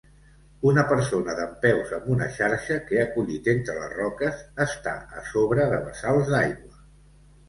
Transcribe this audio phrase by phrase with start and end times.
[0.67, 5.67] Una persona dempeus amb una xarxa que ha collit entre les roques està a sobre
[5.75, 6.73] de bassals d'aigua.